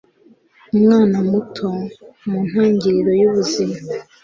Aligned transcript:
umwana 0.73 1.17
muto, 1.29 1.67
mu 2.27 2.39
ntangiriro 2.49 3.11
y'ubuzima 3.19 3.75